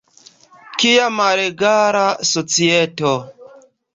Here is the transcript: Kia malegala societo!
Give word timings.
Kia 0.83 1.09
malegala 1.17 2.05
societo! 2.31 3.13